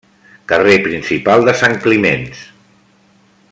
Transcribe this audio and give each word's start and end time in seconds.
Carrer 0.51 0.77
principal 0.85 1.45
de 1.49 1.55
Sant 1.61 1.77
Climenç. 1.85 2.43